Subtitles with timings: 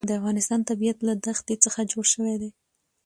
[0.09, 2.51] د افغانستان طبیعت له دښتې څخه جوړ شوی دی.